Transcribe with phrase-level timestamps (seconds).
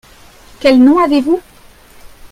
[0.59, 1.39] Quel nom avez-vous?